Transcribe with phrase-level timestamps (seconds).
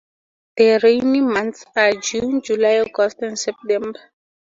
[0.57, 3.99] The rainy months are June, July, August and September.